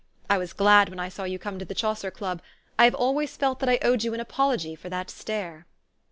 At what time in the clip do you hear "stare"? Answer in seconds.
5.11-5.67